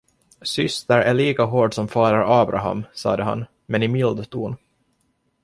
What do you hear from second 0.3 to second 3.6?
Syster är lika hård som fader Abraham sade han,